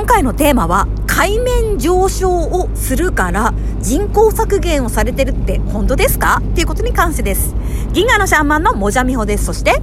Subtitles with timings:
[0.00, 3.52] 今回のテーマは海面上昇をするから
[3.82, 6.40] 人口削減をされてるって本当ですか？
[6.42, 7.54] っていうことに関してです。
[7.92, 9.44] 銀河のシャーマンのもじゃみほです。
[9.44, 9.78] そして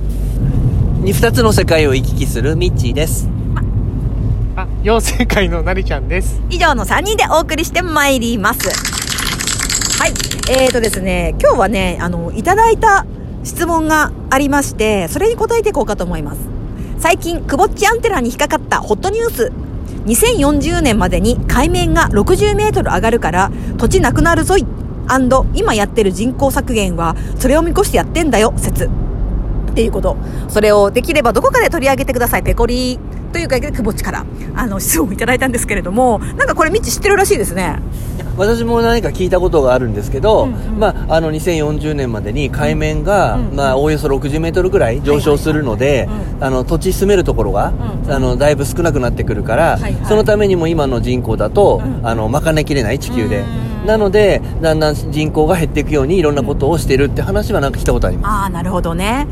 [1.01, 3.29] に二つの世界を行き来するミッチーです。
[4.55, 6.41] あ、妖精界のなりちゃんです。
[6.49, 8.69] 以上の3人でお送りしてまいります。
[10.01, 10.13] はい。
[10.49, 13.05] えーとですね今日はねあのいただいた
[13.43, 16.39] 質問がありましてそれに答えていこうかと思います。
[16.97, 19.51] 最近くぼっちアンテナに引っかかったホットニュース
[20.07, 24.65] 2040年までに海面が60メートル上がるから土地なくなるぞい。
[25.53, 28.89] 今やってる人口削減はそれを見越してやってんだよ説。
[29.77, 30.17] っていうこと。
[30.49, 32.43] それをできればどこかで取り上げてください。
[32.43, 32.97] ペコリ
[33.31, 34.25] というかくぼっちから。
[34.55, 37.79] あの質問をいただいたんですけれどもなんかこれミッチ知ってるらしいですね。
[38.37, 40.79] 私も何か聞いたことがあるんですけど、うんうん。
[40.79, 43.55] まあ、あの2040年までに海面が、うんうん。
[43.55, 47.73] まあ、おおよそ60メートルぐらい上昇するので、あの土地住めるところが、
[48.05, 50.05] うんあのだいぶ少なくなってくるから、はいはい。
[50.05, 53.41] そのためにも今の人口だと、うんあの賄いきれない地球で。
[53.41, 58.31] うんなのでだんだん人口が減っていくようにいろんなことをしてるって話はなんか聞いたことあります。
[58.31, 59.25] ああなるほどね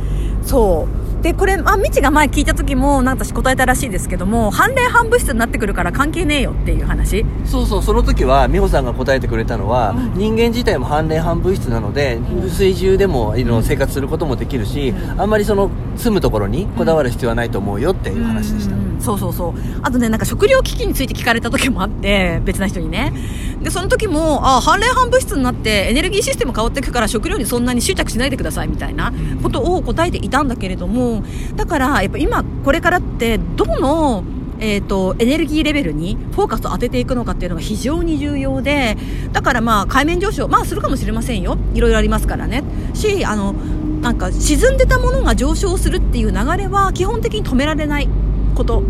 [0.46, 1.06] そう。
[1.24, 7.26] でこれあみちが前聞いた時もなんか私答えたらしいですけども反例反物質になってくるから関係ねえよっていう話。
[7.46, 10.14] そうそうその時は美穂さんが答えてくれたのは、うん。
[10.14, 15.22] 人間自体も半冷半物質なので、水中でもいろいろ生活することもできるし、うん。
[15.22, 19.54] あんまりその住むところにこだわる必要はないと思うよっていう話でした、うんそうそうそう。
[19.84, 23.14] あとねなんか食料危機について聞かれた時もあって別な人にね。
[23.62, 31.24] でその時もあ反例反物質になってエネルギーシステム変わっていくから食料にそんなに執着しないでくださいみたいなことを答えていたんだけれども
[31.56, 34.24] だからやっぱ今これからってどの
[34.58, 38.96] えー、とエネルギーレベルにフォーカスを当てていくのかっていうのが非常に重要で
[39.34, 41.58] だからまあ海面上昇まあするかもしれませんよ。
[41.74, 42.64] いろいろありますからね。
[42.94, 43.54] しあの
[44.02, 48.08] なんか沈んでたものが上昇するっていう流れは基本的に止められない
[48.56, 48.84] こと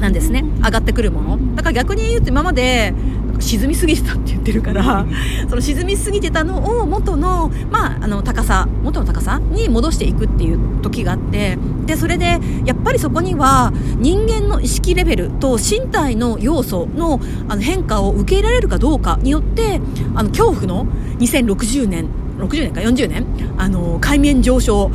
[0.00, 0.44] なんですね。
[0.64, 1.54] 上がってくるもの。
[1.56, 2.94] だから逆に言うと今まで
[3.40, 5.06] 沈みすぎてたって言ってるから
[5.48, 19.80] その沈みすぎてたのを元の,、まあ、あの高さ元の高さに戻していくっていう時があってでそれでやっぱりそこには人間の意識レベルと身体の要素のあの変化を受け入れられるかどうかによって
[20.14, 20.86] あの恐怖の
[21.18, 23.26] 2060年60年か40年
[23.58, 24.90] あの海面上昇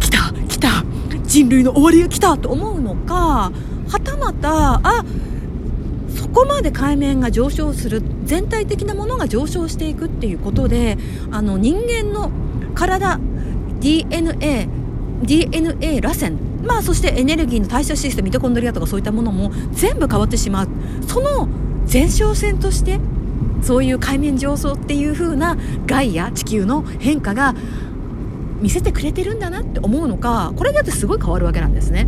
[0.00, 0.84] 来た来た
[1.24, 3.52] 人類の終わりが来たと思うのか
[3.88, 5.04] はたまたあ
[6.16, 10.96] そこまで海面が上昇する全体的なものが上昇していくっていうことで
[11.30, 12.30] あの人間の
[12.74, 13.20] 体
[13.80, 14.68] DNA
[15.22, 20.68] DNA 螺旋まあそしてエネルギーの代謝システムミトコンドリアとかそういったものも全部変わってしまう。
[21.06, 21.46] その
[21.90, 22.98] 前哨戦として
[23.62, 27.54] そういう海面上昇っていう風なガイア地球の変化が
[28.60, 32.06] 見せてくれてるんだなって思うのかこれだってすごい変わるわけなんですね。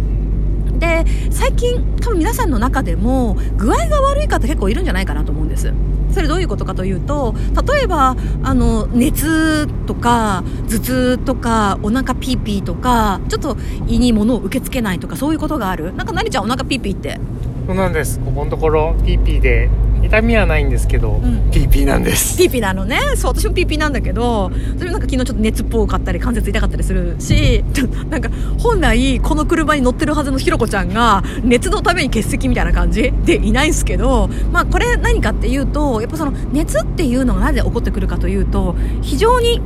[0.79, 5.73] で最近多分皆さんの中でも具合が悪い方結構いるんじゃないかなと思うんです。
[6.13, 7.35] それどういうことかというと
[7.71, 13.57] 例えばあの熱とか頭痛とかお腹ピーピーとかちょっと
[13.87, 15.93] 胃に物を受け付けないとかそういうことがある？
[15.95, 17.21] なんかなりちゃんお腹ピーピーって。
[17.67, 18.19] そうなんです。
[18.21, 19.69] ここのところ、ピーピーで、
[20.03, 21.51] 痛みはないんですけど、ん。
[21.51, 22.37] ピーピーなんです。
[22.39, 22.99] ピーピーなのね。
[23.17, 27.65] そう私もピーピーなんだけどそれなんか昨日ちょっと熱っぽかったり関節痛かったりするし
[28.11, 33.13] なんか本来この車に乗ってるはずのひろこちゃんが熱のために欠席みたいな感じ？
[33.25, 39.61] でいないんですけどまあこれ何かっていうとやっぱその熱っていうのがなぜ起こってくるかというと非常に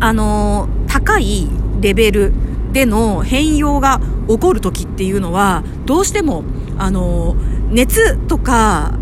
[0.00, 1.48] あのー高い
[1.80, 2.32] レベル
[2.72, 6.44] での変容が起こる時っていうのはどうしても
[6.78, 8.94] あのー熱とか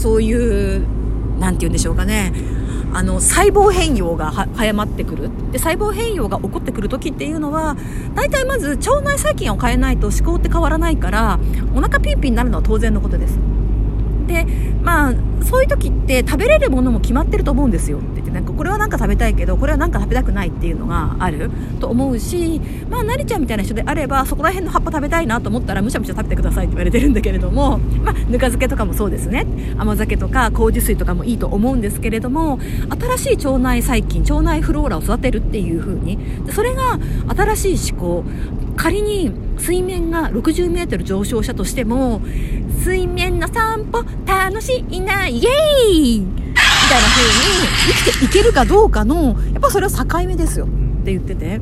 [0.00, 0.82] そういう
[1.38, 2.32] 何て言うんでしょうかね。
[2.92, 5.30] あの細胞変容が早まってくる。
[5.52, 7.76] で細胞変容が起こってくる時っていうのは
[8.14, 11.38] 大体まず腸内細菌を変えないと思考って変わらないから
[11.74, 13.38] お腹ピーピーになるのは当然のことです。
[14.26, 14.46] で
[14.82, 15.14] まあ
[15.44, 17.98] そういう時って食べれるものも決まってると思うんですよ。
[17.98, 21.50] って言ってなんかこれはなんか食べたいけどこれはなんか食べたくないっていうのがある。
[21.80, 22.60] と思うし
[22.90, 29.46] まあなりちゃんみたいな人であればそこら辺の葉っぱ食べたいなと思ったらむしゃむしゃ食べてくださいって言われてるんだけれども まあぬか漬けとかもそうですね。
[29.78, 32.58] 甘酒とか麹水とかもいいと思うんですけれども
[33.16, 36.18] 新しい腸内細菌腸内フローラを育てるっていう風に。
[36.50, 36.98] それが
[37.56, 38.24] 新しい思考。
[38.80, 42.22] 仮に水面が60メートル上昇したとしても
[42.82, 46.20] 水面の散歩楽しいなイエーイ！
[46.20, 46.26] み
[46.88, 47.68] たいな風に
[48.04, 50.64] 生きていけるかどうかのやっぱそれは境目ですよ。
[50.64, 50.68] っ
[51.04, 51.60] て言ってて。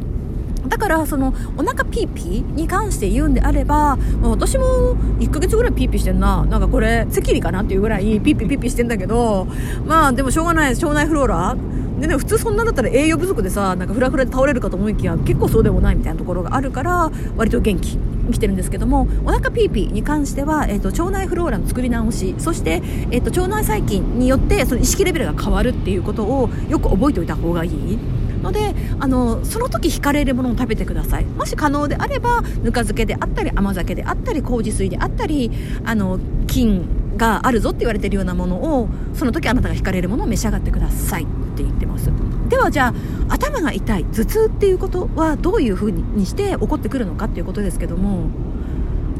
[0.66, 6.44] だからそのお腹ピーピーに関して言うんであれば、私も1ヶ月ぐらいピーピーしてんな。
[6.44, 9.46] なんかこれ赤痢かなっていうぐらいピーピーピーピーしてんだけど
[9.86, 11.56] まあでもしょうがない腸内フローラ。
[12.00, 17.98] でね普通そんなんだったら栄養不足でさなんかフラフラで倒れるかと思いきや結構そうでもないみたいなところがあるから割と元気
[18.30, 27.98] 来てるんですけどもお腹ピーピーに関しては、えーと、腸内フローラの作り直しそして、えーと、腸内細菌によってその意識レベルが変わるっていうことをよく覚えておいた方がいい。
[28.42, 31.24] のであのその時惹かれるものを食べてください。
[31.24, 35.50] もし可能であればぬか漬けであったり甘酒であったり麹水であったり
[35.84, 41.26] あの菌があるぞって言われてるようなものをその時あなたが惹かれるものを召し上がってくださいっ
[41.56, 42.10] て言ってます。
[42.48, 42.94] ではじゃ
[43.28, 48.30] あ頭が痛い頭痛っていうことはどういうふうにして起こってくるのかっていうことですけども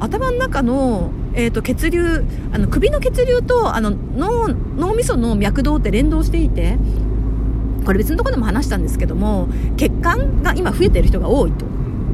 [0.01, 6.79] 頭の中の、えーと、血流あの首の血流とあの脳脳みその脈動って連動していて
[7.89, 9.49] これ別のところでも話したんですけども
[9.79, 11.65] 血管が今増えてる人が多いと。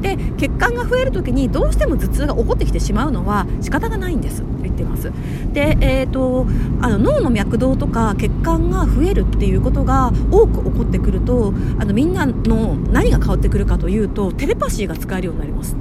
[0.01, 4.41] で血管が増える時にどうしても頭痛が起こってきてしまうのは仕方がないんです。
[4.41, 5.11] って言ってます。
[5.51, 6.47] で、えーと、
[6.81, 15.75] あの脳の脈動とか血管が増えるっていうことが多く起こってくるとあのみんなの何が変わってくるかというとテレパシーが使えるようになります。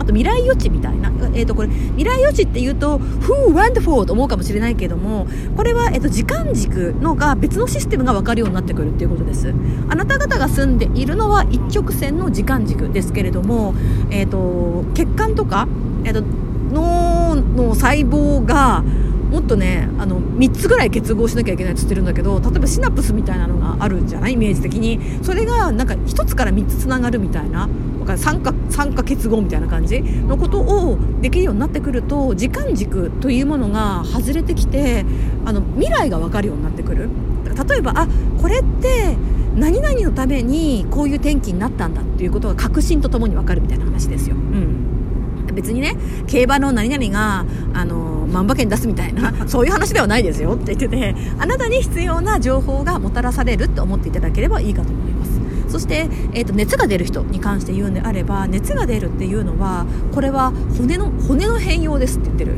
[0.00, 1.05] あと未来予知みたいな、
[1.36, 9.52] えー、とこれ未来予知って言うと「Who wonderful」と思うかもしれないけどもこれは、えー、と時間軸のが別のシステムが分かるようになってくるっていうことです。
[9.88, 13.74] あなた方が住んでいるのは一直線の時間軸ですけれども、
[14.10, 15.68] えー、と血管とか、
[16.04, 16.24] えー、と
[16.72, 18.82] 脳の細胞が
[19.30, 24.34] もっとねあの3つぐらい結合しなきゃいけないっつってるんだけど例えばシナプスみたいなのがあるんじゃない？
[24.34, 25.00] イメージ的に。
[25.22, 27.68] それがなんか1つから3つつながるみたいな
[28.16, 30.00] 酸化酸化結合みたいな感じ？
[30.00, 35.04] のことをできるようになってくると時間軸というものが外れてきて
[35.44, 37.08] あの未来が分かるようになってくる。
[37.68, 38.06] 例えばあ
[38.40, 39.16] これって
[39.54, 44.36] 何々のためにこういう天気になったんだっていうことが確信とともに分かるみたいな話ですよ。
[44.36, 44.84] うん。
[45.54, 45.96] 別にね
[46.26, 55.36] 競馬の何々があの万馬券出すみたいな そういう話ではないですよって言っててあなたに必要な情報がもたらされるって思っていただければいいかと思います。
[55.68, 59.84] そして、えーと、熱が出る人に関して言うんであれば熱が出るっていうのは
[60.14, 62.52] これは骨の骨の変容ですって言ってる、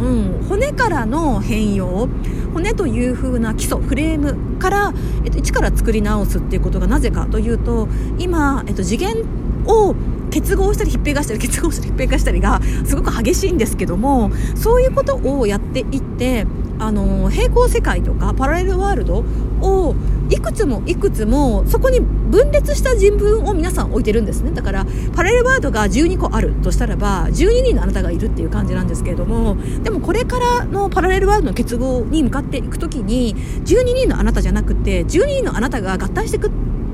[0.00, 2.08] うん、骨からの変容
[2.54, 4.94] 骨という風な基礎フレームから、
[5.24, 7.88] えーと、一から作り直すっていうことがなぜかというと
[8.18, 9.16] 今、えーと、次元
[9.66, 9.94] を
[10.36, 16.46] 結合したりひっぺがしたり結合したりひっぺがしたりがすごく激しいんですけどもそういうことをやっていって
[16.78, 19.24] あの平行世界とかパラレルワールド
[19.62, 19.94] を
[20.28, 36.50] いくつもいくつもそこに分裂した人文を皆さん置いてるんですねだからパラレルワールドが12個あるとしたらば12人のあなたがいるっていう感じなんですけれどもでもこれからのパラレルワールドの結合に向かっていく時に12人のあなたじゃなくて12人のあなたが合体していくっ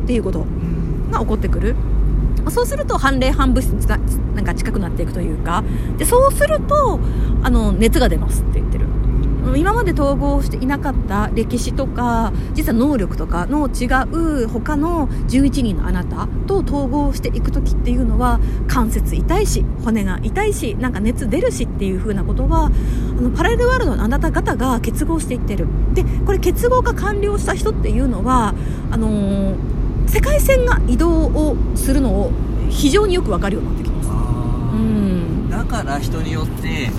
[0.07, 0.47] ていうこと
[1.11, 1.75] が起こってくる。
[2.51, 3.99] そうすると反例反物質が
[4.35, 5.63] なんか近くなっていくというか
[5.99, 6.99] でそうすると
[7.43, 8.87] あの熱が出ますって言ってる。
[9.57, 13.87] 今まで統合していなかった歴史とか実は能力とかの違
[14.45, 25.67] う他の11人のあなたと統合していく時っていうのは関節痛いし骨が痛いしなんか熱出るしっていう風なことはあのパラレルワールドのあなた方が結合していってる。
[25.93, 28.55] でこれ結合が完了した人っていうのは
[28.91, 29.57] あのー、
[30.13, 32.31] 世界線が移動をするのを
[32.69, 36.91] 非常によく分かるようになってきます、うん、だから人によって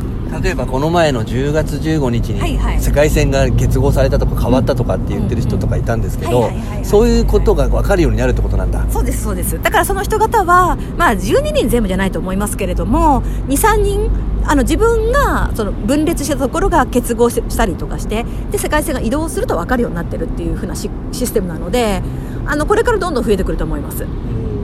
[0.42, 6.50] 例えばこの前の10月15日に世界線が結合されたとか変わったとかって言ってる人とかいたんですけど
[6.81, 8.83] そういうことが分かるようになるってことなんだ。
[8.89, 9.62] そうですそうです。
[9.62, 14.10] だからその人方は、まあ、12人全部じゃないと思いますけれども23人
[14.45, 22.01] あの自分がその分裂したところが結合したりとかしてで世界線が移動すると分かるようになってるっていうふうなシステムなので
[22.45, 24.05] あのこれからどんどん増えてくると思います。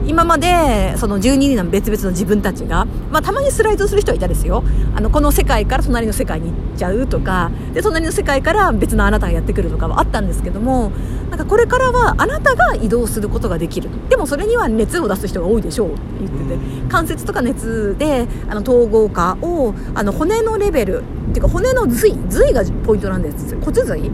[0.09, 4.63] 今までその12人の別々の自分たちが、まあ、たまにスライドする人はいたですよ。
[4.95, 10.91] あのこの世界から隣の世界に行っちゃうとかで隣の世界から別のあなたがやってくるとかはあったんですけども
[11.29, 24.09] なんかこれからはあなたが移動することができるでもそれには熱を出す人が多いでしょうって言ってて関節とか熱であの統合化をあの骨のレベルっていうか骨の髄髄がポイントなんです骨髄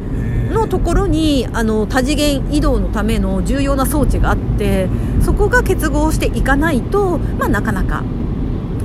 [0.51, 4.87] のところにあの多次元移動のための重要な装置があって
[5.25, 8.03] そこが結合していかないと、まあ、なかなか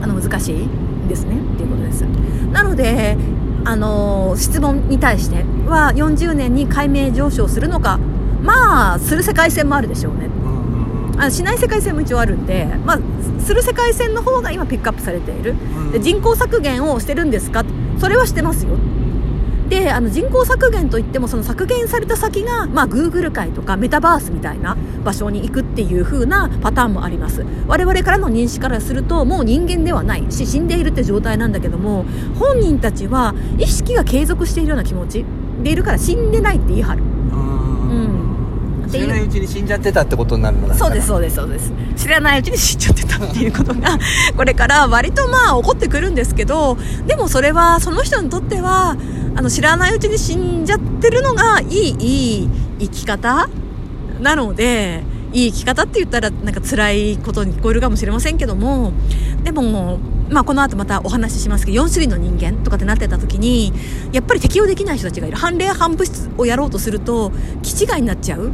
[0.03, 0.69] あの難しい
[1.09, 1.37] ですね。
[1.37, 2.01] っていうことです。
[2.53, 3.17] なので
[3.65, 7.99] あの質問に対しては40年に海面上昇するのか
[8.43, 10.31] まあする世界線もあるでしょうね。
[11.19, 12.99] あしない世界線も一応あるんで、まあ、
[13.43, 15.55] する世界線の方が今ピックアップされている。
[15.93, 17.63] で人口削減をしてるんですか？
[17.99, 18.79] それはしてますよ
[19.71, 27.47] であの人口削減といってもその削減された先が、まあ、Google 界とかメタバースみたいな場所に行くっていう風なパターンもあります。
[27.69, 32.05] 我々からの認識からするともう人間ではないし死んでいるって状態なんだけども
[32.37, 35.25] 本人たちは意識が継続しているような気持ち。
[35.63, 37.03] でいるから死んでないって言い張る。
[37.03, 38.89] うん。
[38.91, 41.73] 知らないうちに死んじゃってたってことになるのだそうですそうですそうです。
[41.97, 43.99] 知らないうちに死んじゃってたっていうことが
[44.37, 48.97] これから割とまあ起こってくるんですけどでもそれはその人にとっては
[49.37, 52.49] あの知らないうちに死んじゃってるのがいいいい
[52.81, 53.49] 生き方？
[54.21, 58.93] なのでいい生き方って言ったらなんか辛いことに聞こえるかもしれませんけども。
[59.43, 59.99] でも
[60.31, 63.73] まあ、この後またお話ししますけど4種類の人間とかってなってた時に
[64.13, 65.37] やっぱり適用できない人たちがいる。
[65.37, 67.33] 反例反物質をやろうとすると
[67.63, 68.53] 気違いになっちゃう。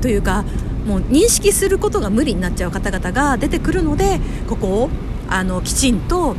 [0.00, 0.44] というか
[0.86, 4.90] もう認識することが無理になっちゃう方々が出てくるのでここを
[5.28, 6.34] あのきちんと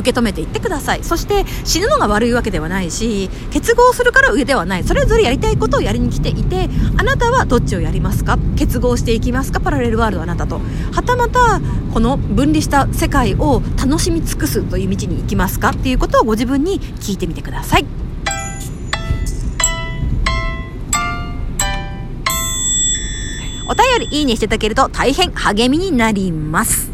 [0.00, 1.04] 受け止めていってください。
[1.04, 4.84] そして死ぬのが悪いわけではないし結合するから上ではない。
[4.84, 8.38] それぞれやりたいことをやりに来ていてあなたはどっちをやりますか？
[8.56, 9.60] 結合していきますか？
[9.60, 10.60] パラレルワールドあなたと。
[10.92, 11.60] はたまた
[11.92, 15.70] この分離した世界を楽しみ尽くすという道に行きますか？
[15.70, 17.86] っていうことをご自分に聞いてみてください。
[23.68, 26.89] お便りいいねしていただけると大変励みになります。